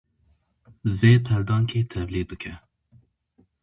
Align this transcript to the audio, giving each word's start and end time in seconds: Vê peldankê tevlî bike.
Vê 0.97 1.13
peldankê 1.25 1.81
tevlî 1.91 2.23
bike. 2.29 2.53